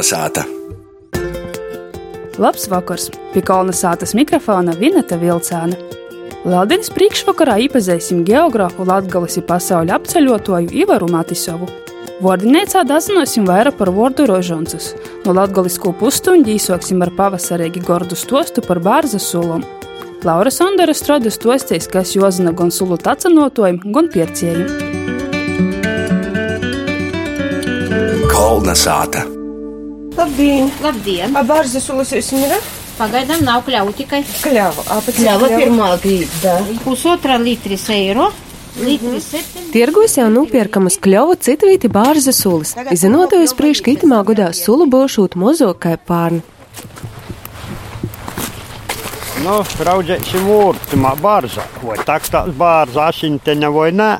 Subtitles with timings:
[0.00, 0.46] Kolnesāta!
[2.40, 3.10] Labs vakars!
[3.34, 5.76] Pie Kolnesātas mikrofona Vineta Vilcāna.
[6.48, 11.68] Latvijas priekšvakarā iepazīsim geogrāfu Latvijas pasaules apceļotāju Ivaru Matisovu.
[12.24, 14.94] Vārdinēcā dazināsim vairāk par vārdu rožoncus.
[15.26, 19.66] No latgalisko pustuņģi īsoksim ar pavasarīgi gordu stostu par bārza sulom.
[20.24, 24.64] Laura Sondera strādā stostīs, kas jozina gan sulu tacanotojiem, gan piercējiem.
[28.32, 29.39] Kolna sāta!
[30.20, 30.66] Labdien!
[30.84, 31.32] Labdien!
[31.38, 32.50] Abārzes sulas jūs ir?
[32.98, 34.82] Pagaidām nav kļauju tikai Kļava.
[34.98, 36.56] Apēc Kļava pirmā gīda.
[36.84, 38.26] pusotra litris eiro.
[38.76, 39.70] Septiņi.
[39.72, 42.74] Tirgos jau nopērkamas kļuvu citvīti bārza sulas.
[42.92, 46.42] Izinotojus priekš, ka itamā godā sulu būšūt mozo kā pārni.
[49.40, 49.56] Nu,
[49.88, 51.64] raudzēsim urtimā bārza.
[51.80, 54.12] Vai tak tās bārza asiņteņa vai nē.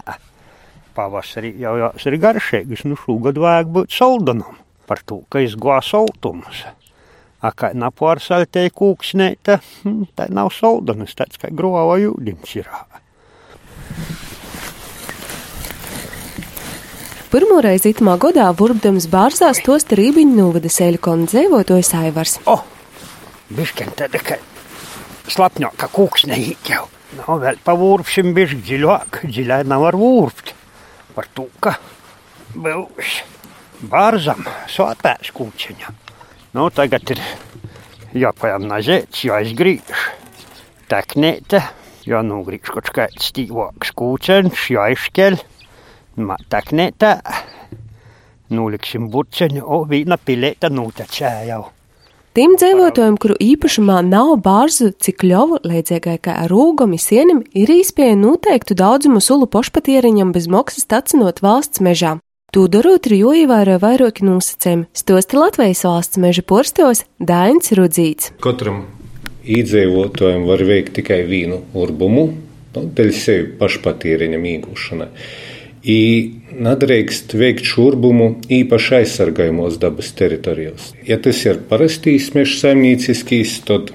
[0.97, 4.57] Pavasarī jau jās ir garšīgas, nu šogad vajag būt saldanam.
[4.91, 6.64] Par to, ka izgā saltumus.
[7.41, 9.60] A kā napārsaltēja kūksnēta,
[10.19, 12.66] tā nav saldanas, tāds kā grova jūdins ir.
[17.30, 22.41] Pirmoreiz itamā godā vurbdams bārzās tos rībiņu novada sēļkonu dzēvotojs Aivars.
[22.50, 22.56] O,
[23.55, 24.41] bišķiņ tāda, ka
[25.30, 26.88] slapņo, ka kūksnējīt jau.
[27.20, 30.56] Nav vēl pavūrpšim bišķi dziļāk, dziļāk nav var vūrpt.
[31.14, 31.77] Par to, ka
[32.58, 33.20] būs
[33.89, 35.95] bārzam sotēs kūciņa.
[36.56, 37.20] Nu, tagad ir
[38.19, 40.06] jāpajām nazēts, jāizgrīž.
[40.91, 41.62] Teknēta,
[42.08, 45.39] jānogrīž kaut kāds stīvāks kūceņš, jāizšķeļ.
[46.51, 47.12] Teknēta,
[48.53, 51.69] nuliksim burceņu, o vīna pilēta nūtečē jau.
[52.34, 58.77] Tiem dzīvotājiem, kuru īpašumā nav bārzu, cik ļovu līdzīgai kā rūgam, sienim, ir īspēja noteiktu
[58.78, 62.19] daudzumu sulu pošpatieriņam bez maksas tacinot valsts mežā.
[62.51, 64.89] To darot, ir jāievēro vairāki nosacījumi.
[64.91, 68.33] Stosti Latvijas valsts meža porstos Dainis Rudzīts.
[68.42, 68.80] Katram
[69.47, 72.24] iedzīvotājam var veikt tikai vienu urbumu,
[72.74, 75.07] nu, dēļ sevi pašpatīriņam iegūšanai.
[75.95, 76.01] I
[76.67, 78.27] nedrīkst veikt šurbumu
[78.58, 80.91] īpaši aizsargājumos dabas teritorijos.
[81.07, 83.95] Ja tas ir parastīs meža saimnieciskīs, tad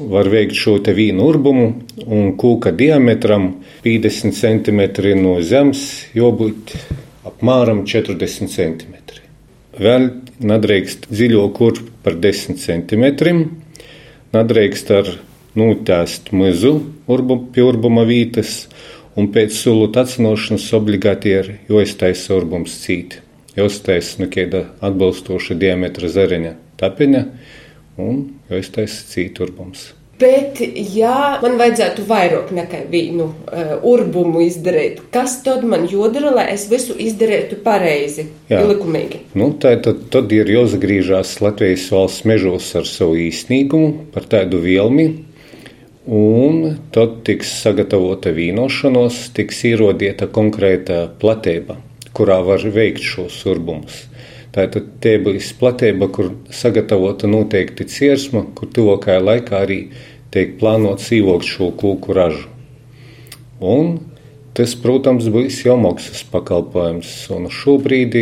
[0.00, 1.68] var veikt šo te vienu urbumu
[2.08, 3.50] un kūka diametram
[3.84, 4.82] 50 cm
[5.20, 5.84] no zemes
[6.16, 6.72] jābūt
[7.26, 8.94] apmēram 40 cm.
[9.80, 10.06] Vēl
[10.40, 13.04] nedrīkst dziļo kurpu par 10 cm,
[14.34, 15.12] nedrīkst ar
[15.58, 16.74] nūtēst mizu
[17.10, 18.64] urbu, pie urbuma vītas,
[19.18, 23.20] un pēc sulu tacinošanas obligāti ir jāiztaisa urbums cīt.
[23.58, 27.24] Jāiztaisa nu kāda atbilstoša diametra zareņa tapeņa
[28.00, 29.90] un jāiztaisa cīt urbums.
[30.20, 30.60] Bet,
[30.94, 36.66] ja man vajadzētu vairāk nekā vienu uh, urbumu izdarīt, kas tad man jādara, lai es
[36.68, 38.60] visu izdarītu pareizi, Jā.
[38.68, 39.22] likumīgi?
[39.40, 45.08] Nu, tā tad, tad ir jāsagriežās Latvijas valsts mežos ar savu īstenīgumu par tādu vielmi,
[46.04, 51.80] un tad tiks sagatavota vīnošanos, tiks ierodīta konkrēta platība,
[52.12, 54.04] kurā var veikt šos urbumus.
[54.50, 59.78] Tātad te būs platība, kur sagatavota noteikti ciersma, kur tuvākajā laikā arī
[60.34, 62.46] tiek plānots īvokt šo kūku ražu.
[63.60, 63.98] Un
[64.56, 68.16] tas, protams, būs jau maksas pakalpojums, un šobrīd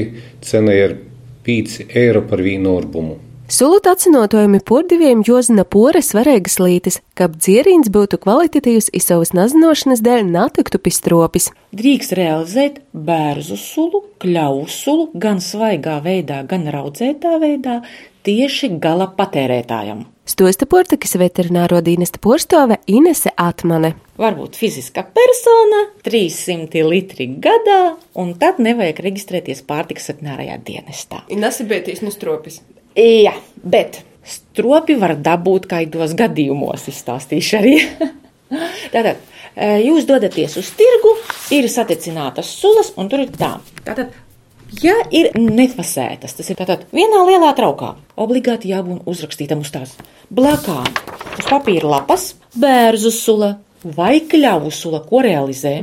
[0.45, 0.99] cena ir
[1.47, 3.19] 5 eiro par vīnu urbumu.
[3.49, 10.29] Sulu tacinotojumi pordiviem jozina pore svarīgas lītis, ka dzierīns būtu kvalitatīvs i savas nazinošanas dēļ
[10.35, 11.49] natiktu pistropis.
[11.73, 17.79] Drīkst realizēt bērzu sulu, kļauju sulu gan svaigā veidā, gan raudzētā veidā
[18.29, 20.05] tieši gala patērētājam.
[20.29, 23.95] Stosta Portakas veterināro dienesta porstove Inese Atmane.
[24.21, 31.23] Varbūt fiziska persona, 300 litri gadā, un tad nevajag reģistrēties pārtikas veterinārajā dienestā.
[31.33, 32.61] Ir nesabieties no stropes.
[32.99, 33.33] Jā,
[33.65, 37.75] bet stropi var dabūt kaidos gadījumos, izstāstīšu arī.
[38.93, 39.25] Tātad,
[39.57, 41.15] e, jūs dodaties uz tirgu,
[41.57, 43.55] ir satecinātas sulas, un tur ir tā.
[43.81, 44.13] Tātad,
[44.83, 49.95] ja ir nefasētas, tas ir tātad vienā lielā traukā, obligāti jābūt uzrakstītam uz tās
[50.31, 50.89] blakām,
[51.39, 53.55] uz papīra lapas, bērzu sula
[53.85, 55.75] vai kļavu sula, ko realizē.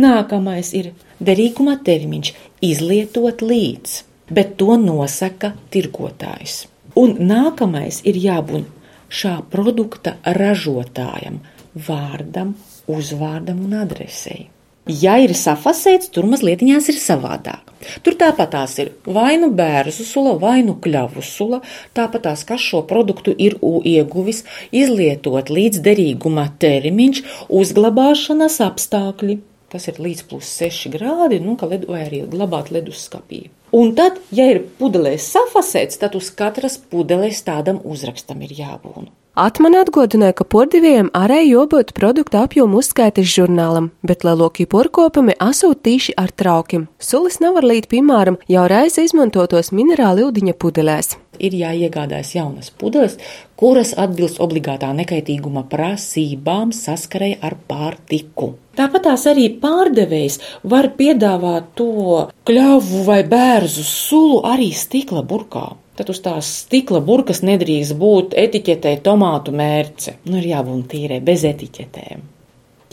[0.00, 2.32] Nākamais ir derīguma termiņš
[2.64, 3.98] izlietot līdz,
[4.34, 6.64] bet to nosaka tirgotājs.
[6.96, 8.70] Un nākamais ir jābūt
[9.14, 11.40] šā produkta ražotājam,
[11.74, 12.54] vārdam,
[12.90, 14.48] uzvārdam un adresei.
[14.84, 17.70] Ja ir safasēts, tur mazliet ir savādāk.
[18.04, 21.62] Tur tāpat tās ir vai nu bērnu sula, vai nu kļavu sula,
[21.96, 29.40] tāpat tās, kas šo produktu ir ieguvis, izlietot līdz derīguma termiņš, uzglabāšanas apstākļi.
[29.72, 33.48] Tas ir līdz plus 6 grādi, nu, ka ledu vai arī glabāt leduskapī.
[33.72, 39.08] Un tad, ja ir pudelēs safasēts, tad uz katras pudelēs tādam uzrakstam ir jābūt.
[39.34, 46.14] Atman atgādināja, ka pordivējiem arī jābūt produktu apjomu uzskaitas žurnālam, bet lielākie porkopumi asūt tīši
[46.22, 46.84] ar traukiem.
[47.02, 51.16] Sulis nevar līt, piemēram, jau reiz izmantotos minerāli ūdiņa pudelēs.
[51.42, 53.18] Ir jāiegādājas jaunas pudeles,
[53.58, 58.52] kuras atbilst obligātā nekaitīguma prasībām saskarei ar pārtiku.
[58.78, 65.72] Tāpat tās arī pārdevējs var piedāvāt to kļavu vai bērzu sulu arī stikla burkā.
[65.94, 70.16] Tad uz tās stikla burkas nedrīkst būt etiķetē tomātu mērce.
[70.26, 72.24] Nu, ir jābūt tīrai, bez etiķetēm.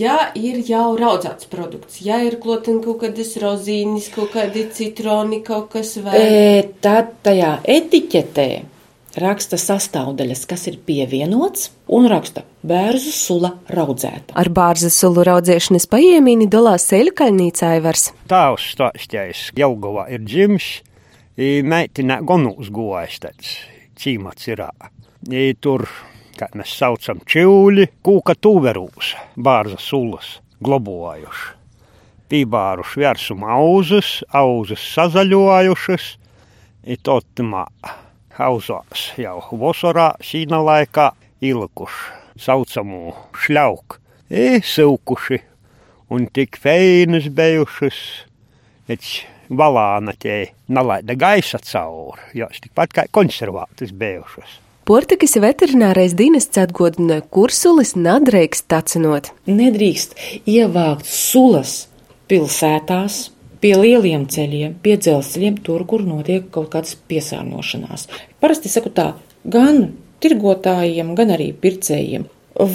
[0.01, 5.67] Ja ir jau raudzēts produkts, ja ir klotin kaut kādas rozīnes, kaut kādi citroni, kaut
[5.73, 6.15] kas vēl.
[6.15, 8.47] E, tad tajā etiķetē
[9.21, 14.35] raksta sastāvdaļas, kas ir pievienots, un raksta bērzu sula raudzēta.
[14.37, 18.11] Ar bērzu sulu raudzēšanas paiemīni dalās ceļkaļnīcā Aivars.
[18.31, 20.71] Tavs stāsties Jelgavā ir dzimis,
[21.37, 23.55] meitene gonūs gojais tāds
[23.99, 24.65] cīmats ir.
[25.61, 25.85] Tur,
[26.37, 31.57] kā mēs saucam, čūļi, kūka tūverūs, bārza sulas, globojuši.
[32.31, 36.05] Pībāruši virsmu auzas, auzas sazaļojušas,
[36.87, 37.65] ir totimā
[38.37, 41.11] hauzās jau vasarā šīna laikā
[41.43, 43.99] ilikuši saucamu šļauku,
[44.31, 45.41] ir silkuši
[46.11, 47.99] un tik feinas bijušas,
[48.87, 49.11] pēc
[49.51, 54.59] valāna tie nalaida gaisa cauri, jo tikpat kā konservātas bijušas.
[54.87, 59.29] Portugas veterinārais dienests atgādināja, kur sulas nedrīkst tacinot.
[59.45, 60.17] Nedrīkst
[60.49, 61.85] ievākt sulas
[62.31, 63.27] pilsētās,
[63.61, 68.07] pie lieliem ceļiem, pie dzelzceļiem, tur, kur notiek kaut kādas piesārņošanās.
[68.41, 69.11] Parasti saku tā,
[69.45, 69.91] gan
[70.23, 72.25] tirgotājiem, gan arī pircējiem.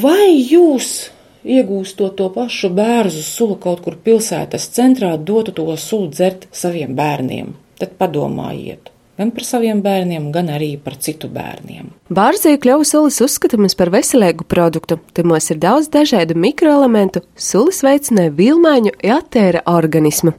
[0.03, 1.11] Vai jūs
[1.47, 7.55] iegūstot to pašu bērnu sulu kaut kur pilsētas centrā, dotu to sulu dzert saviem bērniem?
[7.81, 8.93] Tad padomājiet!
[9.17, 11.89] gan par saviem bērniem, gan arī par citu bērniem.
[12.13, 14.99] Bārzīju kļuvu sulas uzskatāmas par veselīgu produktu.
[15.17, 20.37] Timos ir daudz dažādu mikroelementu, sulas veicināja vilmaiņu, jātēra organismu.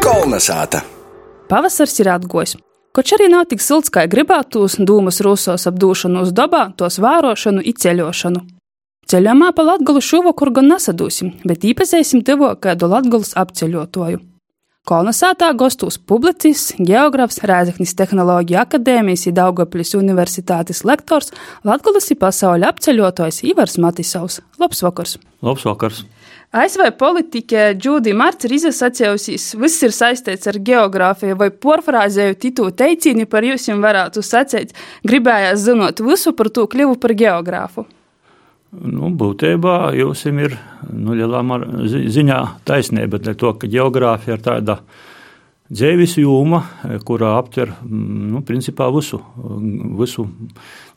[0.00, 0.82] Kolnesāta!
[1.50, 2.56] Pavasars ir atgojis.
[2.90, 7.62] Koč arī nav tik silts, kā gribētos, dūmas rūsos ap dūšanu uz dabā, tos vērošanu,
[7.70, 8.42] izceļošanu.
[9.10, 14.20] Ceļojumā pa Latgolu šovakar gan nesadūsim, bet īpazēsim tevo kādu Latgolas apceļotoju.
[14.90, 21.30] Kolonizētā gostūs publicists, geogrāfs, Rēzeknis Tehnoloģija akadēmijas un Daugopļas universitātes lektors,
[21.68, 24.40] Latgolas ir pasaules apceļotājs Ivars Matisovs.
[24.58, 25.18] Labs vakars!
[25.46, 26.02] Labs vakars!
[26.50, 33.28] ASV politiķe Džūdija Marts ir izsacējusies, viss ir saistīts ar geogrāfiju, vai porfrāzēju titu teicīni
[33.30, 34.74] par jums varētu sacīt,
[35.06, 37.86] gribējās zinot visu par to kļuvu par geogrāfu.
[38.82, 40.58] Nu, būtībā jums ir
[40.90, 41.44] nu, lielā
[41.86, 44.80] ziņā taisnība, bet to, ka geogrāfija ir tāda
[45.70, 46.60] dzīves jūma,
[47.06, 49.20] kurā aptver nu, principā visu,
[50.00, 50.26] visu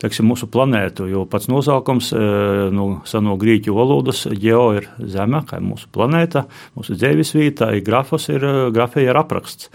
[0.02, 1.08] teiksim, mūsu planētu.
[1.12, 6.48] Jo pats nosaukums no nu, seno grieķu valodas ģeo ir Zeme, kā ir mūsu planēta,
[6.78, 9.70] mūsu dzīves vieta, grafos ir, grafija ir apraksts.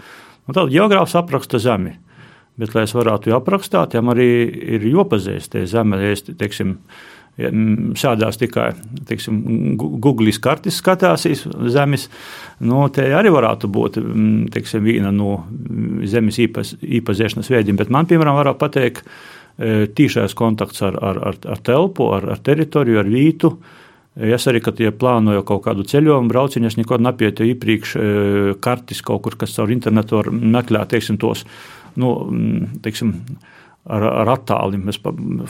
[0.47, 1.95] Nu, tad geogrāfs apraksta Zemi.
[2.59, 4.27] Bet, lai es varētu aprakstīt, jām arī
[4.75, 6.01] ir jāpazīst Zeme.
[6.03, 6.75] Ja es, teiksim,
[7.99, 8.69] šādās tikai
[9.79, 12.07] Google kartes skatāsīs zemes,
[12.59, 13.99] nu, te arī varētu būt
[14.53, 15.45] teiksim, viena no
[16.03, 17.79] zemes īpas, īpazīšanas veidiem.
[17.79, 19.11] Bet man, piemēram, varētu pateikt
[19.59, 23.53] tīšais kontakts ar, ar, ar, ar telpu, ar, ar teritoriju, ar vītu.
[24.19, 27.93] Es arī, kad ja plānoju kaut kādu ceļojumu, braucienu, es nekad nepietu iepriekš
[28.63, 31.45] kartes kaut kur, kas caur internetu var meklēt, teiksim, tos,
[31.99, 32.15] nu,
[32.83, 33.13] teiksim,
[33.87, 34.87] ar, ar attāliem.
[34.91, 34.99] Es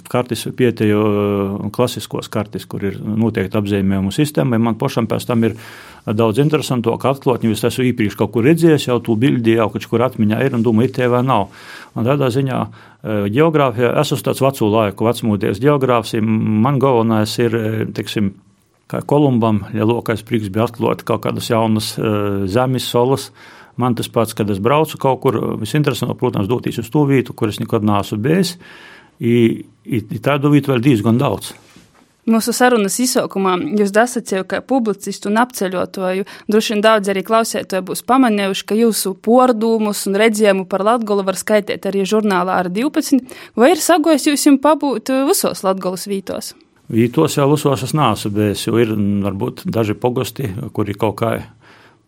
[0.09, 4.59] kartes pietēju uh, klasiskos kartes, kur ir noteikti apzīmējumu sistēma.
[4.62, 5.55] Man pašam pēc tam ir
[6.05, 9.88] daudz interesantāk atklāt, jo es esmu īpaši kaut kur redzējis, jau tu bildi jau kaut
[9.91, 11.50] kur atmiņā ir un domāju, it vai nav.
[11.98, 16.15] Un tādā ziņā uh, geogrāfijā es esmu tāds vecu laiku, vecmūties geogrāfs.
[16.21, 18.33] Man galvenais ir, uh, teiksim,
[18.89, 21.91] kā Kolumbam, ja lokais prieks bija atklāt kaut kādas jaunas
[22.50, 23.27] zemes solas.
[23.79, 27.51] Man tas pats, kad es braucu kaut kur, visinteresantāk, protams, doties uz to vietu, kur
[27.51, 28.57] es nekad neesmu bijis.
[29.19, 31.53] Tādu vietu vēl diezgan daudz.
[32.29, 36.27] Mūsu sarunas izsaukumā jūs esat jau kā publicistu un apceļotāju.
[36.51, 41.39] Droši vien daudz arī klausētāji būs pamanījuši, ka jūsu pordumus un redzējumu par Latgolu var
[41.39, 43.24] skaitīt arī žurnālā ar 12,
[43.57, 46.53] vai ir sagojis jūs jums pabūt visos Latgolas vītos?
[46.89, 48.93] Vītos jau visos es neesmu bijis, jo ir
[49.25, 51.33] varbūt daži pogosti, kuri kaut kā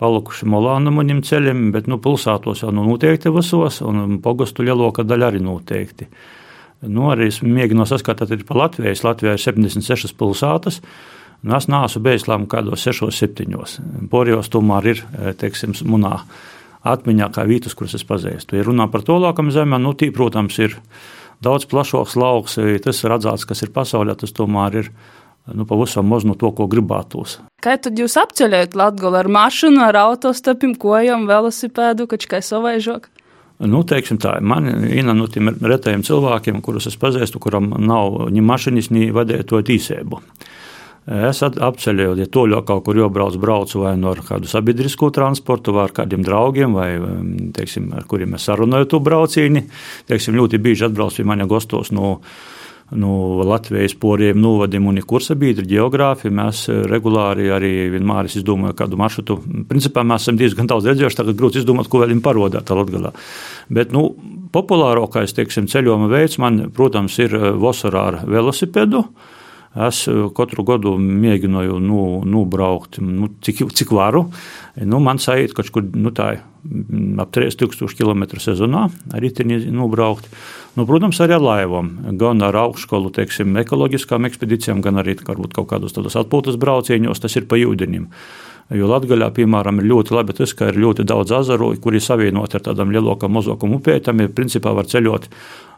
[0.02, 5.42] palikuši Molānam ceļiem, bet nu, pilsētos jau nu, noteikti visos, un pogastu lielākā daļa arī
[5.46, 6.10] noteikti.
[6.90, 9.04] Nu, arī es mēģinu saskatīt pa Latvijas.
[9.06, 10.82] Latvijā ir 76 pilsētas.
[11.46, 14.08] Nu, es neesmu bijis lēmumu kādos 6, 7.
[14.10, 15.04] Porijos tomēr ir,
[15.42, 16.24] teiksim, munā
[16.82, 18.58] atmiņā kā vietas, kuras es pazīstu.
[18.58, 20.78] Ja runā par to lokam zemē, nu, tī, protams, ir
[21.46, 24.92] daudz plašāks lauks, tas redzēts, kas ir pasaulē, tas tomēr ir
[25.50, 27.40] nu, pavisam maz no to, ko gribētos.
[27.62, 33.10] Kā tad jūs apceļojat Latviju ar mašīnu, ar autostopiem, kojām, velosipēdu, kā savaižok?
[33.62, 38.42] Nu, teiksim tā, man viena no tiem retajiem cilvēkiem, kurus es pazīstu, kuram nav ni
[38.42, 40.22] mašīnas, ni vadītāja tīsību.
[41.02, 45.74] Es apceļoju, ja to jau kaut kur jābrauc, braucu vai no nu kādu sabiedrisko transportu,
[45.74, 46.90] vai ar kādiem draugiem, vai
[47.58, 49.66] teiksim, ar kuriem es sarunāju to braucieni.
[50.10, 52.20] Teiksim, ļoti bieži atbrauc pie manis gastos no
[52.92, 56.32] nu, Latvijas poriem novadiem un kursa biedri, geogrāfi.
[56.34, 59.38] Mēs eh, regulāri arī vienmēr izdomājam kādu maršrutu.
[59.70, 63.14] Principā mēs esam diezgan daudz redzējuši, tagad grūti izdomāt, ko vēl viņam parodāt Latgalā.
[63.72, 64.10] Bet, nu,
[64.52, 69.06] populārākais, teiksim, ceļojuma veids man, protams, ir eh, vasarā ar velosipedu.
[69.88, 74.28] Es eh, katru gadu mēģināju nu, nubraukt, nu, cik, cik varu.
[74.84, 76.34] Nu, man sajūt, ka kaut kur nu, tā,
[77.24, 80.28] ap 3000 km sezonā arī ir nubraukt.
[80.28, 85.68] Nu, protams, arī ar laivām, gan ar augšskolu, teiksim, ekoloģiskām ekspedīcijām, gan arī varbūt kaut
[85.74, 88.08] kādos tādos atpūtas braucieņos, tas ir pa jūdeņiem.
[88.72, 92.64] Jo Latvijā, piemēram, ir ļoti labi tas, ka ir ļoti daudz azaru, kuri savienoti ar
[92.70, 94.22] tādām lielākām mazākām upēm.
[94.32, 95.28] Principā var ceļot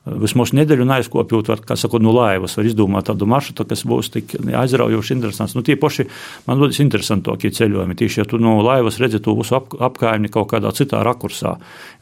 [0.04, 4.34] vismaz nedēļu aizkopjot, var, kā saka, no laivas, var izdomāt tādu maršrutu, kas būs tik
[4.60, 5.56] aizraujoši interesants.
[5.56, 6.06] Nu, tie paši
[6.48, 7.96] man liekas interesantākie ceļojumi.
[8.00, 11.54] Tieši, ja tu no laivas redzi to visu ap, apkaimi kaut kādā citā rakursā.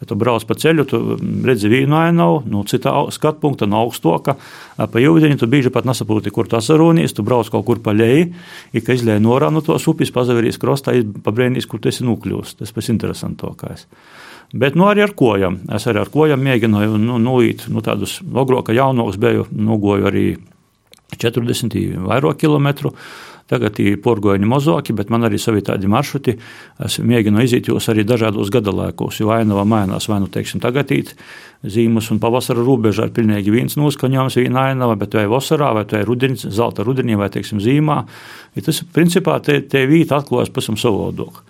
[0.02, 1.02] Ja tu brauc pa ceļu, tu
[1.46, 4.38] redzi vienu ainavu, no citā skatu punkta, no augstāka,
[4.82, 8.32] pa jūdeņu, tu bieži pat nesaproti, kur tas arūnīs, tu brauc kaut kur pa leju,
[8.74, 12.64] ik izlēja norā no tos upes, pazaverīs krostā, pabrēnīs, kur tas ir nokļūst.
[12.64, 13.86] Tas pats interesantākais.
[14.52, 15.62] Bet nu, arī ar kojām.
[15.72, 20.26] Es arī ar kojām mēģināju nu, nuīt nu, tādus agrākos, jaunākus biju, nogoju arī
[21.16, 21.78] 40
[22.08, 22.92] vairāk kilometru.
[23.52, 26.38] Tagad ir porgoņi mazāki, bet man arī savi tādi maršruti.
[26.86, 31.12] Es mēģinu iziet jūs arī dažādos gadalēkos, jo ainava mainās, vai nu, teiksim, tagad ir
[31.68, 36.06] zīmes un pavasara robeža ir pilnīgi viens noskaņojums, viena ainava, bet vai vasarā, vai vai
[36.08, 37.98] rudenis, zelta rudenī, vai, teiksim, zīmā.
[38.56, 41.44] Ja tas, principā, te, te vīta atklājas pavisam savādāk.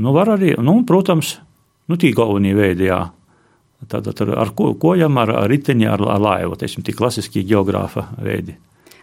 [0.00, 1.36] Nu, var arī, nu, protams,
[1.88, 3.06] Nu, tī galvenie veidi, jā.
[3.88, 8.08] Tātad ar, ar ko, kojam, ar, ar riteņi, ar, ar laivu, teiksim, tie klasiskie geogrāfa
[8.20, 8.58] veidi.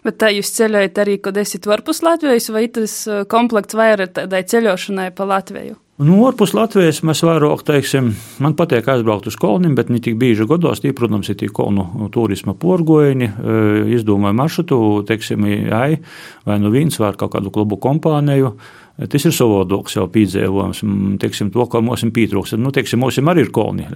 [0.06, 4.44] Bet tā jūs ceļojat arī, kad esat varpus Latvijas, vai tas uh, komplekts vairāk tādai
[4.46, 5.80] ceļošanai pa Latviju?
[5.96, 8.10] Nu, ārpus Latvijas mēs vairāk, teiksim,
[8.44, 10.82] man patīk aizbraukt uz koloniem, bet ne tik bieži gados.
[10.84, 13.54] Tī, protams, ir tie kolonu turisma porgoņi, e,
[13.96, 15.96] izdomāju maršrutu, teiksim, ai,
[16.44, 18.52] vai nu viens vai kaut kādu klubu kompāniju.
[18.96, 20.80] Tas ir savādāks jau piedzīvojums.
[21.20, 22.56] Teiksim, to, kā mums ir pietrūkst.
[22.56, 23.88] Nu, teiksim, mums arī ir kolni.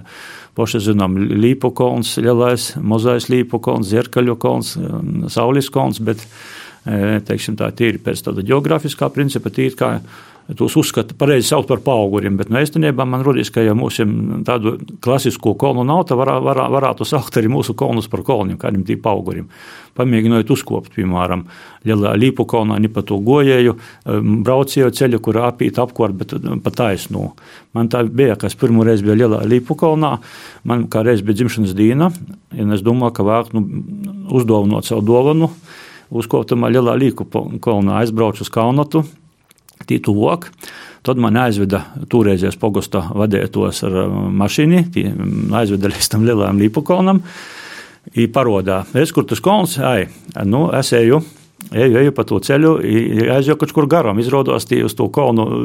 [0.57, 4.75] Paši zinām, līpu kolns, lielais, mazais līpu kolns, zerkaļu kolns,
[5.33, 6.21] saules kolns, bet
[6.85, 9.73] e, teiksim, tā ir pēc tāda geogrāfiskā principa tīri
[10.57, 13.99] tos uzskata pareizi saukt par pauguriem, bet no nu, īstenībā man rodīs, ka ja mums
[14.47, 18.83] tādu klasisko kolnu nav, tad var, var, varētu saukt arī mūsu kolnus par kolniem, kādiem
[18.87, 19.47] tiem pauguriem.
[19.97, 21.45] Pamēģinot uzkopt, piemēram,
[21.87, 26.59] lielā līpu kolnā, ne pa to gojēju, um, braucēju ceļu, kur apīt apkort, bet um,
[26.63, 27.29] pa taisnu.
[27.75, 30.15] Man tā bija, kas pirmo reizi bija lielā līpu kolnā,
[30.67, 32.11] man kā reiz bija dzimšanas dīna,
[32.57, 33.65] un es domāju, ka vāk nu,
[34.31, 35.51] uzdāvinot savu dovanu,
[36.11, 37.27] uzkoptamā lielā līku
[37.63, 39.05] kolnā aizbraucu uz Kaunatu,
[39.91, 40.47] Tītu Vok.
[41.05, 41.81] Tad man aizveda
[42.11, 44.85] toreizējais pogosta vadētos ar uh, mašīnu,
[45.57, 47.21] aizveda līdz tam lielajam līpukolnam.
[48.17, 50.07] I parodā, es kur tas kolns, ai,
[50.49, 51.19] nu, es eju,
[51.69, 52.71] eju, eju pa to ceļu,
[53.35, 54.21] aizjūtu kaut kur garām.
[54.21, 55.05] Izrādās, tie uz to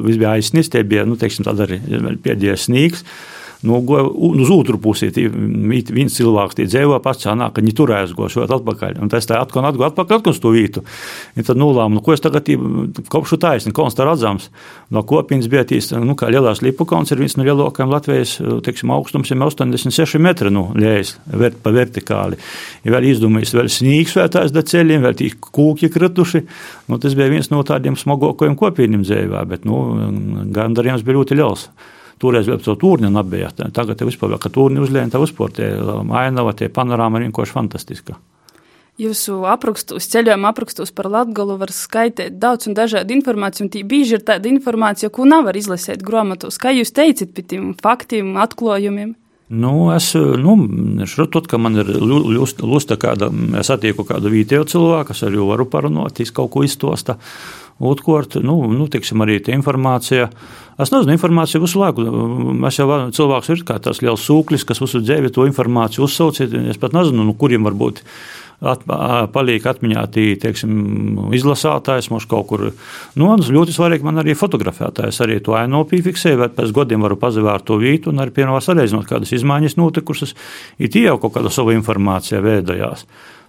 [0.05, 1.81] viss bija aizsnis, tie bija, nu, teiksim, arī
[2.21, 3.07] pēdējais sniegs
[3.63, 5.09] nogoja uz otru pusi.
[5.15, 8.99] Viens cilvēks dzīvo pats, nāk, ka viņi tur aizgošot atpakaļ.
[9.03, 10.83] Un tas tā atkal atgūst atpakaļ, uz to vietu.
[11.37, 12.49] Un tad nolēma, nu, ko es tagad
[13.13, 14.51] kopšu taisni, kons tā redzams.
[14.93, 18.37] No kopienas bija tīs, nu, kā lielās lipukons ir viens no lielākajiem Latvijas,
[18.67, 22.39] teiksim, augstums ir 86 metri, nu, lējas vert, pa vertikāli.
[22.87, 26.45] Ja vēl izdomājis vēl snīgs vētājs da ceļiem, vēl tī kūki krituši.
[26.91, 29.83] Nu, tas bija viens no tādiem smagākajiem kopieniem dzīvē, bet, nu,
[30.55, 31.69] gandarījums bija ļoti liels.
[32.23, 33.51] Toreiz vēl to tūrni nebija.
[33.53, 35.69] Tagad jau vispār, ka tūrni uzlēja, tā uzpūr tie
[36.17, 38.17] ainava, tie panorāma ir vienkārši fantastiska.
[38.97, 44.17] Jūsu aprakstos, ceļojuma aprakstos par Latgalu var skaitīt daudz un dažādu informāciju, un tī bieži
[44.17, 46.57] ir tāda informācija, ko nevar izlasīt grāmatos.
[46.57, 49.13] Kā jūs teicat par tiem faktiem, atklājumiem?
[49.47, 50.57] Nu, es nu,
[51.07, 53.29] šķiet, ka man ir lusta kāda,
[53.61, 57.21] es attieku kādu vietējo cilvēku, kas arī varu parunāt, kaut ko izstosta.
[57.77, 60.31] Otrkārt, nu, nu, tiksim, arī tā informācija.
[60.81, 62.07] Es nezinu, informācija visu laiku.
[62.57, 66.41] Mēs jau cilvēks ir kā tāds liels sūklis, kas visu dzīvi to informāciju uzsauc.
[66.41, 68.01] Es pat nezinu, no kuriem var būt
[68.65, 68.85] at,
[69.35, 70.73] paliek atmiņā tī, teiksim,
[71.37, 72.67] izlasātājs, mums kaut kur.
[73.19, 77.69] Nu, ļoti svarīgi man arī fotografētājs, arī to aino piefiksēju, vai pēc gadiem varu pazavērt
[77.69, 80.37] to vītu un arī pienāvā sareizinot kādas izmaiņas notikušas,
[80.81, 83.05] it jau kaut kāda savu informāciju veidojās.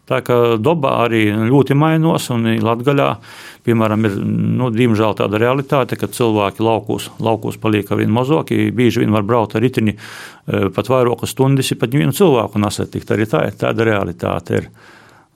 [0.07, 3.09] Tā kā dabā arī ļoti mainās, un Latvijā,
[3.67, 8.53] piemēram, ir nu, diemžēl tāda realitāte, ka cilvēki laukos, laukos paliek ar vien mazāk.
[8.77, 9.97] Bieži vien var braukt ar ritini
[10.47, 13.11] pat vairākas stundas, ja pat vienu cilvēku nesatikt.
[13.11, 14.61] Arī tā ir tāda realitāte.
[14.61, 14.71] Ir.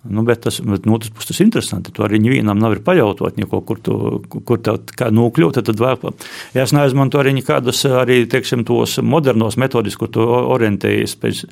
[0.10, 1.92] Nu, bet tas, bet, nu, tas, tas ir interesanti.
[1.94, 4.80] Tu arī vienam nav pajautot, neko, kur tu kur tev
[5.14, 5.60] nokļūt.
[5.62, 6.16] Tad, vēl,
[6.58, 11.44] ja es neizmantoju arī nekādus arī, teiksim, tos modernos metodus, kur tu orientējies pēc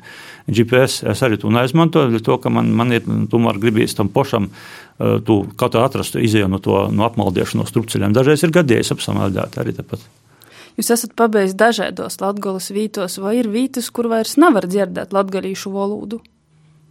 [0.50, 1.04] GPS.
[1.12, 4.50] Es arī to neizmantoju, to, ka man, man ir tomēr gribīs tam pošam.
[4.98, 8.12] Tu kaut kā atrastu izēju no, to, no apmaldēšanas strupceļiem.
[8.18, 10.02] Dažreiz ir gadījis apsamaldēt arī tāpat.
[10.76, 16.20] Jūs esat pabeidzis dažādos latgolas vītos, vai ir vītas, kur vairs nevar dzirdēt latgalīšu valodu?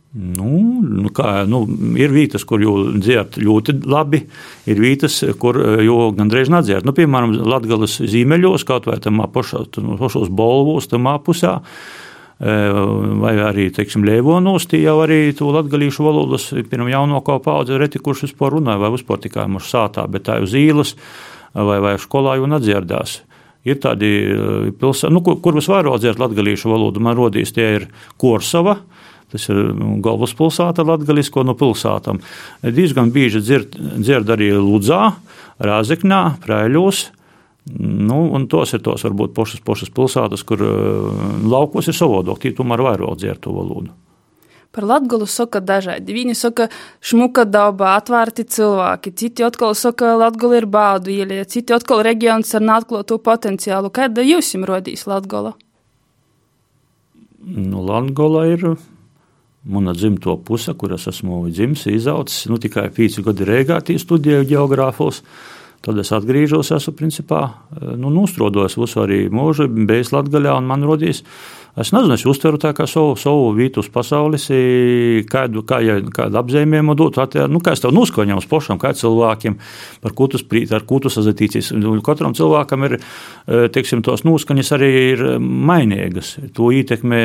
[0.10, 1.60] Nu, nu, kā, nu,
[2.02, 4.24] ir vietas, kur jau dzird ļoti labi,
[4.66, 6.88] ir vietas, kur eh, jau gandrīz nedzird.
[6.88, 11.60] Nu, piemēram, Latvijas zīmeļos, kaut vai tam pašos bolvos, tam pusē.
[12.42, 12.80] Eh,
[13.22, 18.26] vai arī, teiksim, Lēvonos, tie jau arī to latgalīšu valodas, pirmā jaunākā paudze reti, kurš
[18.32, 20.96] vispār runāja, vai vispār tikai mūsu sātā, bet tā uz īlas
[21.54, 23.20] vai, vai skolā jau nedzirdās.
[23.70, 27.88] Ir tādi eh, pilsēti, nu, kur, kur visvairāk dzird latgalīšu valodu, man rodīs tie ir
[28.18, 32.22] Korsava, uh, Tas ir nu, galvaspilsēta latgalisko no pilsētām.
[32.66, 35.14] Diezgan bieži dzird, dzird arī Ludzā,
[35.62, 37.06] Rāzeknā, Prēļos.
[37.78, 42.56] Nu, un tos ir tos varbūt pašas, pašas pilsētas, kur uh, laukos ir savādāk, tie
[42.58, 43.94] tomēr vairāk dzird to valodu.
[44.74, 46.14] Par Latviju saka dažādi.
[46.14, 46.68] Viņi saka,
[47.02, 52.66] šmuka daba, atvērti cilvēki, citi atkal saka, Latvija ir bādu ielie, citi atkal reģions ar
[52.66, 53.90] neatklātu potenciālu.
[53.94, 55.56] Kāda jums rodīs Latvija?
[57.46, 58.66] Nu, Latvija ir
[59.64, 62.48] mana dzimto puse, kur es esmu dzimis, izaucis.
[62.52, 65.24] Nu, tikai pīci gadi Rīgā studēju geogrāfos.
[65.80, 67.42] Tad es atgriežos, esmu principā
[67.96, 71.24] nu, nostrodojis visu arī mūžu, bijis Latvijā, un man rodīs
[71.78, 74.48] Es nezinu, es uztveru tā kā savu, savu vītu uz pasaules,
[75.30, 77.20] kādu, kā, ja, kādu apzīmējumu dot,
[77.52, 79.60] nu, kā es tev noskaņoju uz pošam, kā cilvēkiem,
[80.02, 81.72] par ko tu sprīt, ar ko tu sazatīcies.
[82.06, 82.98] Katram cilvēkam ir,
[83.76, 86.36] teiksim, tos noskaņas arī ir mainīgas.
[86.58, 87.22] To ietekmē,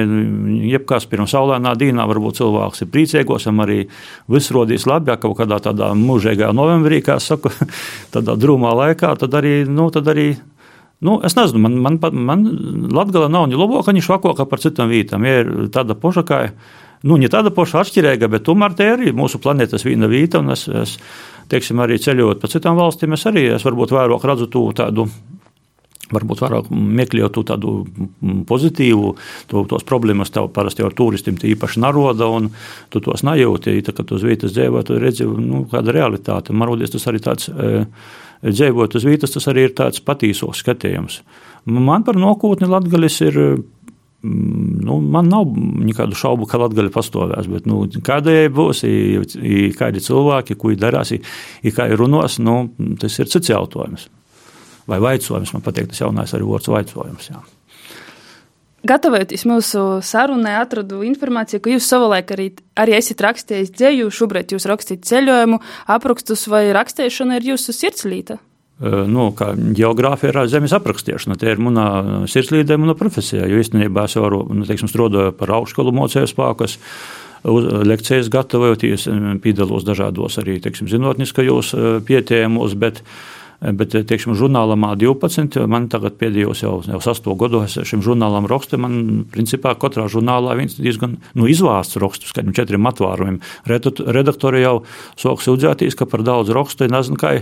[0.74, 3.82] jebkas pirms saulēnā dīnā, varbūt cilvēks ir priecīgos, un arī
[4.30, 7.54] viss rodīs labi, ja kaut kādā tādā mūžīgā novembrī, kā saka,
[8.14, 10.34] tādā drūmā laikā, tad arī, nu, tad arī
[11.04, 12.44] Nu, es nezinu, man, man, man
[12.94, 15.26] Latvijā nav ne labāka, ne švakāka par citām vietām.
[15.28, 16.38] Ja ir tāda pošakā,
[17.04, 20.40] nu, ne tāda poša atšķirīga, bet tomēr te ir mūsu planētas viena vieta.
[20.54, 20.96] Es, es
[21.52, 25.08] teiksim, arī ceļojot pa citām valstīm, es arī es varbūt vairāk redzu to tādu.
[26.14, 27.70] Varbūt vairāk meklējot tādu
[28.48, 29.14] pozitīvu,
[29.50, 32.50] to, tos problēmas tev parasti ar turistiem īpaši naroda, un
[32.92, 33.72] tu tos nejūti.
[33.80, 36.52] Ja, kad uz vietas dzīvo, tu redzi, nu, kāda realitāte.
[36.52, 37.48] Man liekas, tas arī tāds.
[37.48, 37.86] E,
[38.52, 41.20] dzīvot uz vietas, tas arī ir tāds patīsos skatījums.
[41.64, 43.40] Man par nākotni Latvijas ir.
[44.24, 45.50] Nu, man nav
[45.84, 51.18] nekādu šaubu, ka Latvija pastāvēs, bet nu, kādai būs, i, i, kādi cilvēki, ko viņi
[51.60, 52.54] i kā viņi runās, nu,
[53.00, 54.06] tas ir cits jautājums.
[54.88, 57.28] Vai vaicojums, man patīk tas jaunais arī vārds vaicojums.
[58.84, 64.66] Gatavojoties mūsu sarunai, atradu informāciju, ka jūs savulaik arī, arī esat rakstījis dzēju, šobrīd jūs
[64.68, 65.60] rakstīt ceļojumu,
[65.94, 68.36] aprakstus vai rakstīšana ir jūsu sirdslīta?
[68.84, 71.38] Nu, kā geogrāfija ir zemes aprakstīšana.
[71.40, 73.46] Tā ir mana sirdslīde, mana profesija.
[73.48, 76.76] Jo īstenībā es varu, nu, teiksim, strādāju par augšskolu mocēju spēkus
[77.44, 79.06] lekcijas gatavojoties,
[79.44, 81.72] piedalos dažādos arī teiksim, zinātniskajos
[82.08, 83.00] pietējumos, bet
[83.60, 88.80] Bet, teiksim, žurnālam A12, man tagad pēdējos jau, jau sasto gadu es šim žurnālam rakstu.
[88.82, 93.40] Man, principā, katrā žurnālā viens diezgan nu, izvāsts rakstus, kādiem četriem atvārumiem.
[93.68, 94.76] Redaktori jau
[95.20, 97.36] sāk sūdzēties, ka par daudz rakstu nezinu, kā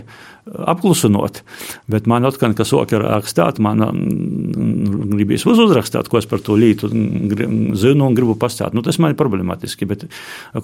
[0.47, 1.43] apklusinot.
[1.91, 6.57] Bet man atkal, ka sok ir rakstāt, man mm, gribīs uzrakstāt, ko es par to
[6.59, 8.77] lītu zinu un gribu pastāstīt.
[8.77, 10.09] Nu, tas man ir problemātiski, bet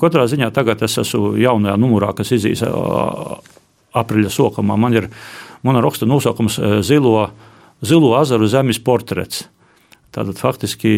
[0.03, 2.65] katrā ziņā tagad es esmu jaunajā numurā, kas izīs
[3.97, 4.77] aprīļa sokamā.
[4.81, 5.09] Man ir
[5.67, 7.29] mana raksta nosaukums eh, Zilo,
[7.85, 9.47] Zilo azaru zemes portrets.
[10.09, 10.91] Tātad faktiski,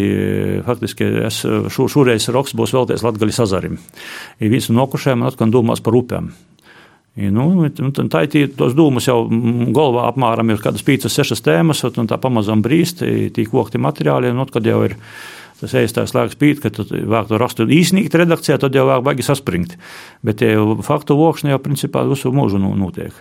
[0.62, 3.80] faktiski es šo, šoreiz raksts būs veltīts Latvijas azarim.
[4.38, 6.30] Ja viens no nokušajiem man atkal domās par upēm.
[7.18, 9.24] Ja, nu, tā ir tos dūmus jau
[9.74, 13.02] galvā apmēram ir kādas 5-6 tēmas, un tā pamazām brīst,
[13.34, 14.94] tīk vokti materiāli, un kad jau ir
[15.60, 19.76] tas īstais laiks pīt, kad vāk to rakstu īsnīgi redakcijā, tad jau vāk baigi saspringt.
[20.26, 20.54] Bet tie
[20.86, 23.14] faktu vokšana jau principā visu mūžu notiek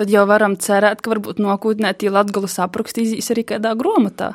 [0.00, 4.32] tad jau varam cerēt, ka varbūt nākotnē tie latgales aprakstīs arī kādā grāmatā.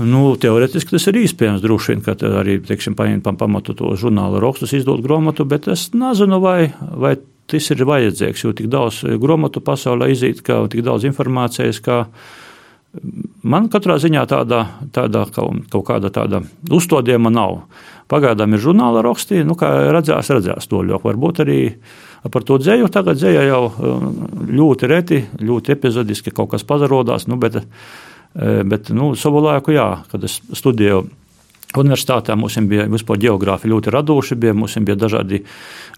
[0.00, 1.62] Nu, teorētiski tas ir iespējams.
[1.64, 6.38] Droši vien, ka arī teiksim, paņemt pamatu to žurnāla rakstus, izdot grāmatu, bet es nezinu,
[6.40, 7.16] vai, vai
[7.50, 8.44] tas ir vajadzīgs.
[8.46, 11.82] Jo tik daudz grāmatu pasaulē iziet, ka tik daudz informācijas.
[11.84, 12.04] Ka
[13.42, 17.62] man katrā ziņā tāda, tāda kaut, kaut kāda tāda uzstādījuma nav.
[18.10, 21.06] Pagaidām ir žurnāla raksti, nu, kā redzēs, redzēs to ļoti.
[21.06, 21.60] Varbūt arī
[22.32, 22.90] par to dzēju.
[22.90, 23.64] Tagad dzēja jau
[24.50, 27.28] ļoti reti, ļoti epizodiski kaut kas pazarodās.
[27.30, 27.62] Nu, bet,
[28.34, 31.02] Eh, bet nu, savu laiku, jā, kad es studēju
[31.78, 35.38] Universitātē mums bija vispār geogrāfi ļoti radoši, bija, mums bija dažādi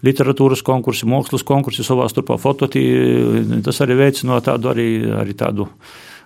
[0.05, 2.83] literatūras konkursi, mākslas konkursi, savā starpā fototī.
[3.65, 5.65] Tas arī veicināja tādu, arī, arī tādu,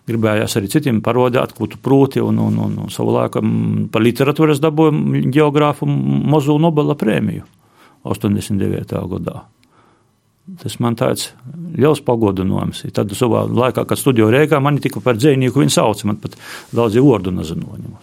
[0.08, 3.44] gribējās arī citiem parodēt, ko tu proti, un, un, un, un savu laiku
[3.92, 7.46] par literatūras dabūju geogrāfu Mozu Nobela prēmiju
[8.08, 8.98] 89.
[9.14, 9.44] gadā.
[10.62, 11.34] Tas man tāds
[11.76, 12.86] liels pagodinājums.
[12.96, 16.38] Tad savā laikā, kad studēju Rīgā, man tika par dzīvnieku viņa sauc, man pat
[16.76, 17.98] daudz vārdu nezināju.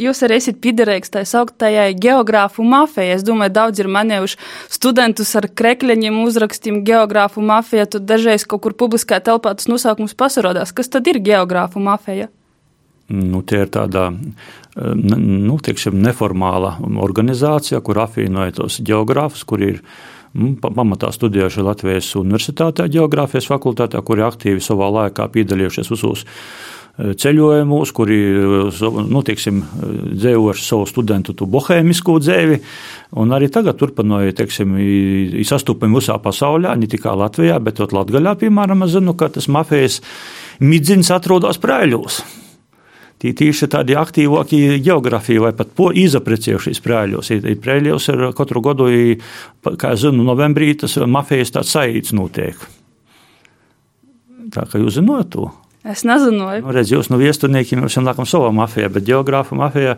[0.00, 3.18] Jūs arī esat piederīgs tā sauktajai geogrāfu mafijai.
[3.18, 4.38] Es domāju, daudz ir manējuši
[4.72, 7.84] studentus ar krekļiem, uzrakstiem geogrāfu mafija.
[7.90, 10.72] Tur dažreiz kaut kur publiskā telpā tas nosaukums pasarodās.
[10.72, 12.30] Kas tad ir geogrāfu mafija?
[13.10, 19.82] Nu, tie ir tāda nu, tiekšim, neformāla organizācija, kur apvienoja tos geogrāfus, kur ir
[20.62, 26.26] pamatā studējuši Latvijas Universitātē, Geogrāfijas fakultātē, kuri aktīvi savā laikā piedalījušies e,
[26.98, 29.62] ceļojumos, kuri e, nu, teiksim,
[30.16, 32.60] dzēvoši savu studentu bohēmisku dzēvi.
[33.20, 34.76] Un arī tagad turpināja, teiksim,
[35.46, 40.00] sastopami visā pasaulē, ne tikai Latvijā, bet arī Latvijā, piemēram, zinu, ka tas mafijas
[40.60, 42.22] midzins atrodas prēļos
[43.20, 47.32] tī, tīši tādi aktīvāki geogrāfija vai pat izaprecējušies prēļos.
[47.62, 48.90] Prēļos ir katru gadu,
[49.80, 52.60] kā zinu, novembrī tas mafijas tāds saīts notiek.
[54.50, 55.50] Tā kā jūs zināt to.
[55.80, 56.60] Es nezināju.
[56.60, 59.94] Nu, redz, jūs no viesturniekiem jau nākam savā mafijā, bet geogrāfa mafijā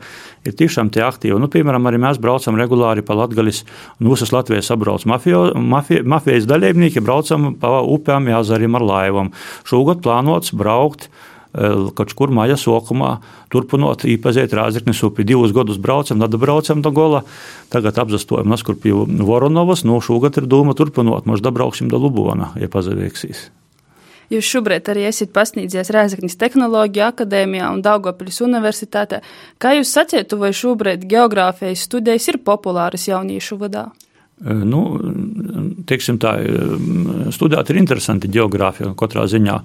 [0.47, 1.41] ir tiešām tie aktīvi.
[1.43, 3.65] Nu, piemēram, arī mēs braucam regulāri pa Latgalis,
[3.99, 9.33] un visas Latvijas sabrauc mafio, mafija, mafijas dalībnieki, braucam pa upēm, jāzarim ar laivam.
[9.67, 11.11] Šogad plānots braukt
[11.53, 13.17] kaut kur māja sokumā,
[13.53, 15.27] turpinot īpazīt Rāzaknis upi.
[15.29, 17.25] Divus gadus braucam, tad braucam do gola,
[17.75, 22.73] tagad apzastojam naskur pie Voronovas, no šogad ir doma turpinot, možda brauksim do Lubona, ja
[22.73, 23.51] pazavieksīs.
[24.31, 29.23] Jūs šobrīd arī esat pasniedzis Rēzaknis Tehnoloģiju akadēmijā un Daugopiļas universitātē.
[29.59, 33.89] Kā jūs sacietu, vai šobrīd geogrāfijas studijas ir populāras jauniešu vadā?
[34.43, 34.99] Nu,
[35.89, 36.35] teiksim tā,
[37.35, 39.57] studēt ir interesanti geogrāfija katrā ziņā.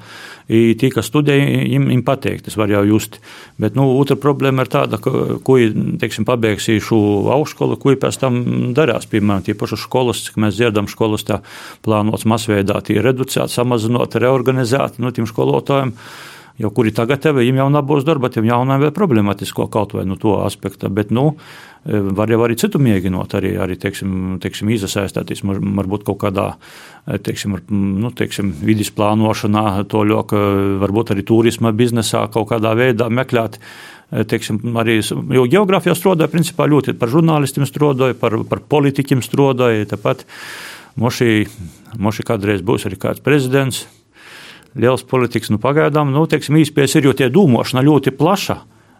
[0.47, 3.19] I tie, kas studē, viņiem patīk, tas var jau just.
[3.60, 5.12] Bet nu, otra problēma ir tāda, ka,
[6.01, 7.01] teiksim, pabeigs šo
[7.36, 8.39] augšskolu, ko pēc tam
[8.77, 9.10] darās.
[9.12, 11.41] Piemēram, tie paši skolas, cik mēs dzirdam, skolas tā
[11.86, 15.95] plānots masveidā, tie reducēt, samazinot, reorganizēt no nu, tiem skolotājiem
[16.58, 20.06] jau kuri tagad tev, viņam jau nebūs darba, tiem jau nav vēl problemātisko kaut vai
[20.08, 21.36] no nu, to aspekta, bet, nu,
[21.88, 26.48] var jau arī citu mēģinot, arī, arī teiksim, teiksim, izasaistīties, varbūt kaut kādā,
[27.06, 30.41] teiksim, nu, teiksim, vidas plānošanā, to ļoti,
[30.82, 33.62] varbūt arī turisma biznesā kaut kādā veidā meklēt.
[34.08, 40.24] Teiksim, arī, jo geogrāfijā strādāja, principā ļoti par žurnālistiem strādāja, par, par politiķiem strādāja, tāpat
[40.96, 41.43] moši,
[42.00, 43.84] moši kādreiz būs arī kāds prezidents,
[44.75, 48.58] liels politikas, nu pagaidām, nu, teiksim, īspējas ir, jo tie dūmošana ļoti plaša.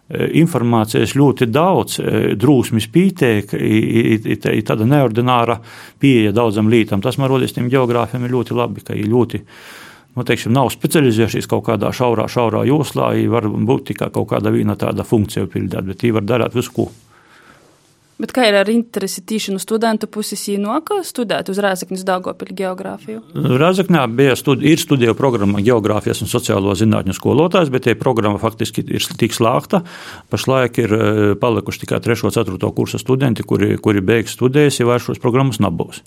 [0.08, 5.58] E, informācijas ļoti daudz, e, drūsmas pītēk, ir tāda neordināra
[6.00, 7.02] pieeja daudzam lītam.
[7.04, 9.42] Tas man rodas tiem geogrāfiem ir ļoti labi, ka ir ļoti,
[10.16, 14.78] nu, teiksim, nav specializējušies kaut kādā šaurā, šaurā joslā, var būt tikai kaut kāda viena
[14.80, 16.88] tāda funkcija pildīt, bet viņi var darīt visu, ko.
[18.18, 23.20] Bet kā ir ar interesi tīši no studentu puses, īnoka studēt uz Rēzakņas Dāngopļa geogrāfiju?
[23.62, 28.82] Rēzakņā bija studi ir studiju programma geogrāfijas un sociālo zinātņu skolotājs, bet tie programma faktiski
[28.82, 29.84] ir tik slēgta.
[30.34, 32.26] Pašlaik ir eh, palikuši tikai 3.
[32.26, 32.72] un 4.
[32.74, 36.02] kursa studenti, kuri, kuri beigs studējas, ja vairs šos programmas nebūs.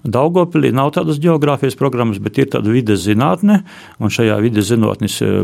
[0.00, 3.60] Daugopilī nav tādas geogrāfijas programmas, bet ir tāda vides zinātne,
[4.00, 5.42] un šajā vides zinātnes eh,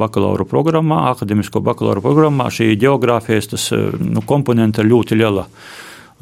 [0.00, 5.44] bakalaura programmā, akademisko bakalaura programmā, šī geogrāfijas tas, eh, nu, komponente ir ļoti liela.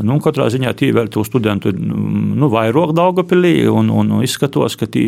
[0.03, 5.07] Nu, katrā ziņā tī vēl to studentu nu, vairāk Daugopilī, un, un izskatos, ka tī,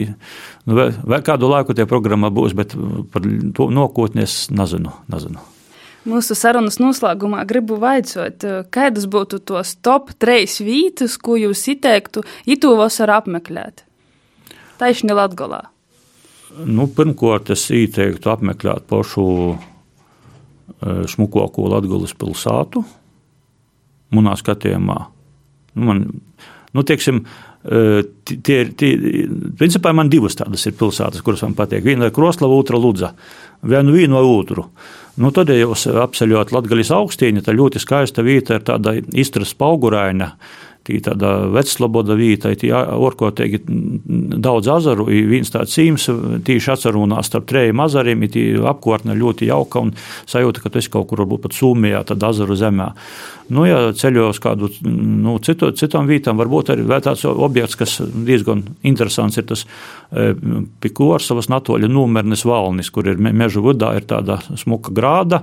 [0.65, 2.79] nu, vēl, vēl kādu laiku tie programma būs, bet
[3.13, 3.27] par
[3.59, 4.95] to nākotnes nezinu.
[5.13, 5.45] nezinu.
[6.09, 12.23] Mūsu sarunas noslēgumā gribu vaicot, eh, kādas būtu tos top trīs vietas, ko jūs ieteiktu
[12.47, 13.85] itu vasaru apmeklēt?
[14.79, 15.67] Taisni Latgolā.
[16.65, 22.85] Nu, pirmkārt, es ieteiktu apmeklēt pašu eh, šmukāko Latgolas pilsētu.
[24.17, 24.99] Manā skatījumā.
[25.77, 26.07] Nu, man,
[26.77, 27.23] nu, teiksim,
[27.65, 28.93] eh, tie, tie,
[29.59, 31.85] principā man divas tādas ir pilsētas, kuras man patīk.
[31.85, 33.15] Viena ir Kroslava, otra Ludza.
[33.63, 34.69] vienu vīnu vai otru.
[35.19, 40.37] Nu, tad, ja jūs apceļot Latvijas augstīni, tad ļoti skaista vieta ir tāda istras pauguraina
[40.87, 46.09] tī tāda vecslaboda vīta, tī orkotēgi daudz azaru, viens tāds cīms,
[46.47, 49.95] tīši atsarunās starp trejiem azariem, tī apkārtne ļoti jauka un
[50.29, 52.93] sajūta, ka tu esi kaut kur varbūt pat Sumijā, tad azaru zemē.
[53.49, 59.39] Nu, ja ceļos kādu nu, citu, citām vietām, varbūt arī tāds objekts, kas diezgan interesants,
[59.41, 60.35] ir tas e,
[60.85, 65.41] Pikorsavas natoļa numernes valnis, kur ir mežu vidā ir tāda smuka grāda,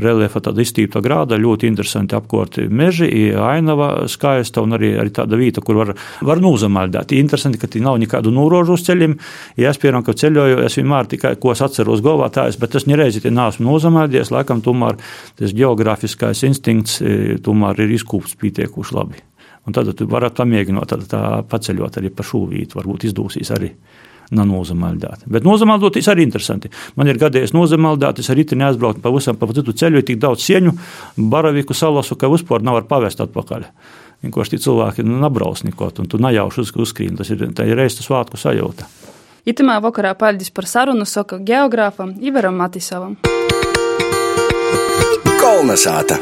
[0.00, 5.62] reliefa tāda iztīpta grāda, ļoti interesanti apkārti meži, ainava skaista un arī, arī tāda vieta,
[5.64, 5.92] kur var,
[6.26, 7.14] var nūzamaldēt.
[7.16, 9.16] Interesanti, ka nav nekādu nūrožu uz ceļiem.
[9.60, 12.74] Ja es piemēram, ka ceļoju, es vienmēr tikai, ko es atceros galvā, tā es, bet
[12.74, 14.98] tas nereizi te neesmu nūzamaldījies, laikam tomēr
[15.38, 19.22] tas geogrāfiskais instinkts e, tomēr ir izkūpts pietiekuši labi.
[19.66, 23.70] Un tad tu vari pamēģināt tā, paceļot arī pa šūvītu, varbūt izdosies arī
[24.32, 25.26] nozamaldēt.
[25.30, 26.70] Bet nozamaldot ir arī interesanti.
[26.96, 30.44] Man ir gadījies nozamaldēt, es arī neaizbraucu pa visam pa citu ceļu, ir tik daudz
[30.46, 30.72] cieņu,
[31.16, 33.68] baraviku salasu, ka vispār nav var pavest atpakaļ.
[34.22, 37.16] Vienkārši tie cilvēki nu, nabrauc neko, un tu nejauši uz, uzskrien.
[37.18, 38.86] Tas ir, ir reizes svētku sajūta.
[39.48, 43.16] Itamā vakarā paldies par sarunu saka geogrāfam Ivaram Matisovam.
[45.42, 46.20] Kolnesāta!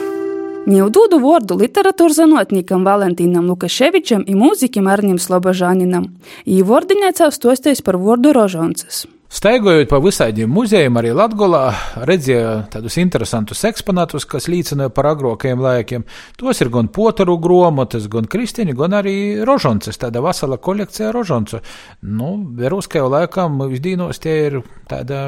[0.70, 6.10] Ņūdūdu vārdu literatūras zinātniekam Valentīnam Lukaševičam un mūziķim Arnim Slobožāninam.
[6.48, 9.06] Īvordinēcā stosties par vārdu rožonces.
[9.30, 11.68] Staigājot pa visādiem muzejiem, arī Latvijā
[12.08, 16.04] redzēja tādus interesantus eksponātus, kas liecināja par agrākajiem laikiem.
[16.34, 19.14] Tos ir gan potaru gromotas, gan kristiņi, gan arī
[19.46, 21.62] rožonces, tāda vesela kolekcija rožoncu.
[22.02, 24.58] Nu, Veruskajā laikam visdīnos tie ir
[24.90, 25.22] tāda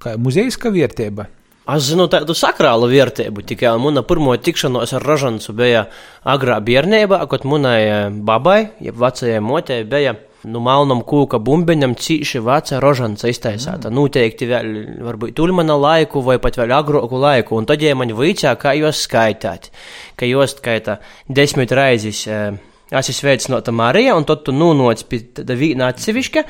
[0.00, 1.28] kā muzeiska vērtība.
[1.76, 5.84] Es zinu tādu sakrālu vērtību, tikai mana pirmā tikšanās ar ražancu bija
[6.24, 10.16] agrā bērnībā, kad manai babai, jeb vecajai motei, bija
[10.48, 13.90] nu, melnam kūka bumbiņam cīši veca rožanca iztaisāta.
[13.90, 13.98] Mm.
[13.98, 14.72] Noteikti vēl,
[15.06, 17.60] varbūt, tulmana laiku vai pat vēl agroku laiku.
[17.60, 19.70] Un tad, ja man vīcā, kā jūs skaitāt,
[20.18, 22.26] ka jūs skaita desmit raizes.
[22.26, 22.52] Eh,
[22.92, 26.42] Es esmu sveicināta Marija, un tad tu nonāc pie tāda vīna atsevišķa,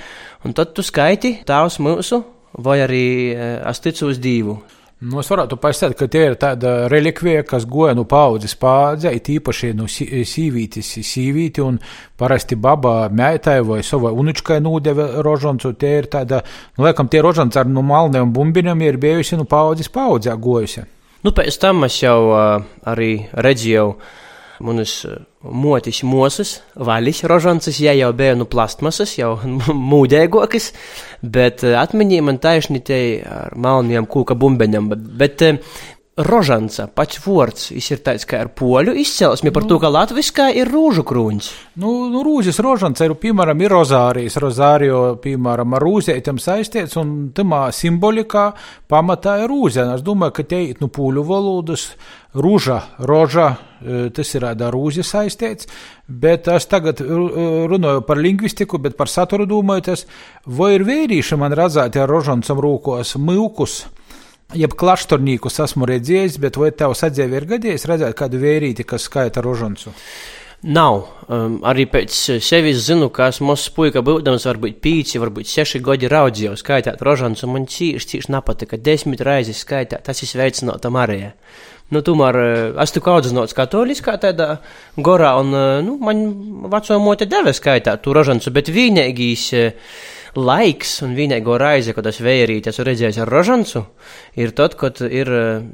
[0.43, 2.19] un tad tu skaiti tēvs mūsu,
[2.67, 4.57] vai arī eh, es ticu uz divu.
[5.03, 9.27] Nu, es varētu pateikt, ka tie ir tāda relikvija, kas goja nu paudzes paudzē, it
[9.33, 11.81] īpaši nu sīvītis sīvīti, un
[12.21, 15.73] parasti baba meitai vai savai unučkai nūdeva rožoncu.
[15.75, 16.45] Tie ir tāda,
[16.79, 20.87] nu, liekam, tie rožonci ar nu malniem bumbinam ir bijusi no paudzes paudzē gojusi.
[21.27, 23.89] Nu, pēc tam es jau uh, arī redzēju
[24.63, 29.35] manas eh, motis mūsus, valis rožansas, jie jau bērnu plastmasas, jau
[29.93, 30.71] mūdēgokas,
[31.23, 34.93] bet e, atmiņā man taišnitei ar malniem kūka bumbeņam.
[34.93, 35.53] Bet, bet e,
[36.13, 40.69] Rožanca, pats vārds, ir tāds kā ar poļu izcelsmi, par nu, to, ka latviskā ir
[40.69, 41.47] rūžu krūņš.
[41.81, 47.63] Nu, nu rūžas rožanca ir, piemēram, ir rozārijas, rozārio, piemēram, ar rūzētam saistīts, un tamā
[47.73, 48.51] simbolikā
[48.93, 49.95] pamatā ir rūzēna.
[49.97, 51.87] Es domāju, ka te ir, nu, pūļu valodas,
[52.37, 52.77] rūža,
[53.09, 53.49] roža,
[53.81, 55.71] e, tas ir ar rūzi saistīts,
[56.05, 60.05] bet es tagad runāju par lingvistiku, bet par saturu domāju, tas,
[60.45, 63.81] vai ir vērīši man redzēti ar rožancam rūkos milkus
[64.59, 69.45] jeb klaštornīkus esmu redzējis, bet vai tev sadzēvi ir gadījis redzēt kādu vērīti, kas skaita
[69.45, 69.93] rožancu?
[70.63, 71.01] Nav.
[71.27, 76.11] Um, arī pēc sevis zinu, ka esmu mazs puika, būdams varbūt pīci, varbūt seši gadi
[76.13, 81.33] raudzījos skaitāt rožancu, un man cīši, cīši nepatika, desmit raizes skaitāt, tas ir sveicinota Marija.
[81.93, 84.61] Nu, tomēr uh, es tik audzināts katoliskā tādā
[84.97, 86.23] gorā, un, uh, nu, man
[86.71, 89.91] veco mote deva skaitāt tu rožancu, bet vienīgīs uh,
[90.39, 93.85] laiks un vienīgo raizi, kad es vērīju, esmu redzējis ar rožancu,
[94.41, 95.67] ir tad, kad ir eh,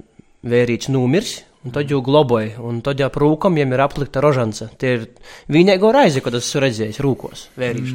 [0.49, 4.68] vērīts numirs, Un tad jau globoja, un tad jau prūkam jau ir aplikta rožanca.
[4.79, 5.01] Tie ir
[5.51, 7.40] vienīgo raizi, kad esmu redzējis rūkos.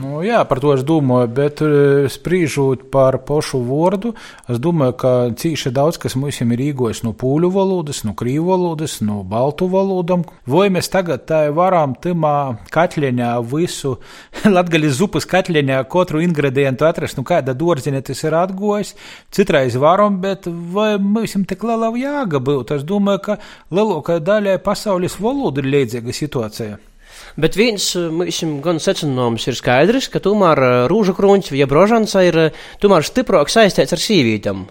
[0.02, 4.12] Nu, jā, par to es domāju, bet eh, sprīžot par pošu vārdu,
[4.52, 8.97] es domāju, ka cīši daudz, kas mums ir īgojis no pūļu valodas, no krīvu valodas,
[8.99, 10.28] no baltu valodam.
[10.43, 13.95] Vai mēs tagad tā varam timā katļiņā visu,
[14.58, 18.91] latgaļas zupas katļiņā katru ingredientu atrast, nu kāda dorziņa tas ir atgojis,
[19.32, 22.76] citreiz varam, bet vai mums tik liela jāga būt?
[22.76, 23.39] Es domāju, ka
[23.73, 26.79] lielākajai daļai pasaules valodu ir līdzīga situācija.
[27.39, 32.39] Bet viens mums gan secinājums ir skaidrs, ka tomēr eh, rūža krūņš, jeb rožants, ir
[32.47, 34.65] eh, tomēr stiprāk saistīts ar sīvītām.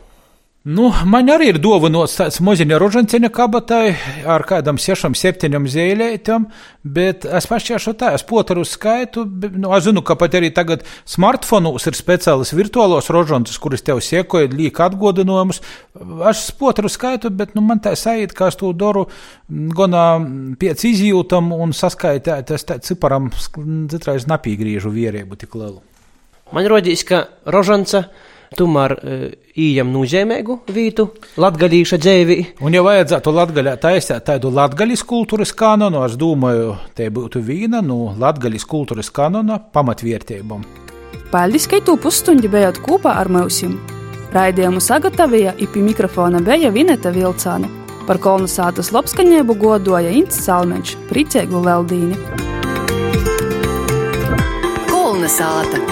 [0.62, 3.96] Nu, man arī ir dāvanots tāds maziņa rožanceņa kabatai
[4.30, 6.44] ar kādam sešam, septiņam zēlētam,
[6.86, 10.86] bet es pašķiešu tā, es potaru skaitu, bet, nu, es zinu, ka pat arī tagad
[11.02, 15.58] smartfonos ir speciālis virtuālos rožances, kuras tev siekoja, liek atgodinājumus.
[16.30, 19.08] Es potaru skaitu, bet, nu, man tā sajūt, ka es to daru
[19.50, 20.06] gana
[20.62, 25.82] piec izjūtam un saskaitēt, es tā ciparam citreiz napīgriežu vierību tik lielu.
[26.54, 28.12] Man rodīs, ka rožanca
[28.58, 28.96] tomēr
[29.58, 31.08] ījam nozīmīgu vītu
[31.42, 32.38] latgalīša dzēvī.
[32.64, 38.14] Un, ja vajadzētu latgaļā taisīt tādu latgaļas kultūras kanonu, es domāju, te būtu viena no
[38.18, 40.64] latgaļas kultūras kanona pamatvērtībām.
[41.32, 43.62] Paldies, ka tu pusstundi bijāt kopā ar mums!
[44.32, 47.68] Raidījumu sagatavoja IP mikrofona beja Vineta Vilcāne.
[48.08, 52.16] Par kolonizācijas labskaņību godoja Ints Salmeņš, priecīgu Leldīni.
[54.88, 55.91] Kolonizāta!